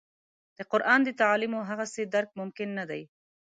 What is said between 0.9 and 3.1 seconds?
د تعالیمو هغسې درک ممکن نه دی.